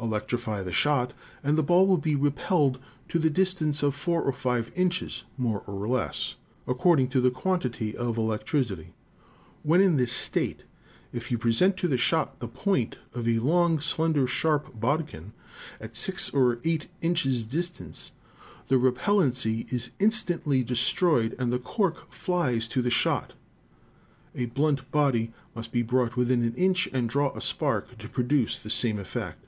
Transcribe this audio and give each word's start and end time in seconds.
Electrify 0.00 0.62
the 0.62 0.70
shot, 0.72 1.12
and 1.42 1.58
the 1.58 1.62
ball 1.64 1.84
will 1.84 1.96
be 1.98 2.14
repelled 2.14 2.78
to 3.08 3.18
the 3.18 3.28
distance 3.28 3.82
of 3.82 3.96
four 3.96 4.22
or 4.22 4.30
five 4.32 4.70
inches, 4.76 5.24
more 5.36 5.64
or 5.66 5.88
less, 5.88 6.36
according 6.68 7.08
to 7.08 7.20
the 7.20 7.32
quantity 7.32 7.96
of 7.96 8.16
electricity 8.16 8.82
^ 8.92 8.92
When 9.64 9.80
in 9.80 9.96
this 9.96 10.12
state, 10.12 10.62
if 11.12 11.32
you 11.32 11.36
present 11.36 11.76
to 11.78 11.88
the 11.88 11.98
shot 11.98 12.38
the 12.38 12.46
point 12.46 13.00
of 13.12 13.26
a 13.26 13.40
long, 13.40 13.80
slender, 13.80 14.28
sharp 14.28 14.78
bodkin, 14.78 15.32
at 15.80 15.96
six 15.96 16.30
or 16.30 16.60
eight 16.64 16.86
inches 17.00 17.44
dis 17.44 17.68
ELECTROSTATICS 17.68 18.12
161 18.12 18.62
tance, 18.62 18.68
the 19.48 19.56
repellency 19.56 19.72
is 19.74 19.90
instantly 19.98 20.62
destroyed 20.62 21.34
and 21.40 21.52
the 21.52 21.58
cork 21.58 22.12
flies 22.12 22.68
to 22.68 22.80
the 22.82 22.88
shot. 22.88 23.32
A 24.36 24.46
blunt 24.46 24.88
body 24.92 25.32
must 25.56 25.72
be 25.72 25.82
brought 25.82 26.16
within 26.16 26.44
an 26.44 26.54
inch 26.54 26.88
and 26.92 27.10
draw 27.10 27.32
a 27.34 27.40
spark 27.40 27.98
to 27.98 28.08
produce 28.08 28.62
the 28.62 28.70
same 28.70 29.00
effect. 29.00 29.44